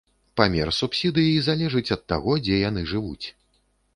Памер 0.39 0.71
субсідыі 0.77 1.35
залежыць 1.49 1.93
ад 1.97 2.01
таго, 2.13 2.31
дзе 2.47 2.55
яны 2.69 2.81
жывуць. 2.95 3.27